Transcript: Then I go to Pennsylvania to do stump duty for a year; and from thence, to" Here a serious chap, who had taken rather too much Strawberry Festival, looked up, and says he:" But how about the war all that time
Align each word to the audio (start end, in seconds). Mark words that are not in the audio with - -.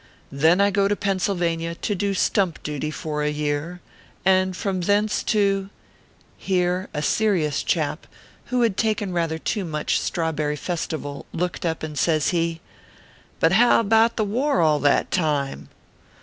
Then 0.31 0.59
I 0.59 0.71
go 0.71 0.87
to 0.87 0.95
Pennsylvania 0.95 1.75
to 1.75 1.93
do 1.93 2.15
stump 2.15 2.63
duty 2.63 2.89
for 2.89 3.21
a 3.21 3.29
year; 3.29 3.81
and 4.25 4.57
from 4.57 4.81
thence, 4.81 5.21
to" 5.25 5.69
Here 6.49 6.89
a 6.91 7.03
serious 7.03 7.61
chap, 7.61 8.07
who 8.45 8.63
had 8.63 8.77
taken 8.77 9.13
rather 9.13 9.37
too 9.37 9.63
much 9.63 9.99
Strawberry 10.01 10.55
Festival, 10.55 11.27
looked 11.33 11.67
up, 11.67 11.83
and 11.83 11.99
says 11.99 12.29
he:" 12.29 12.61
But 13.39 13.51
how 13.51 13.79
about 13.79 14.15
the 14.15 14.25
war 14.25 14.59
all 14.59 14.79
that 14.79 15.11
time 15.11 15.69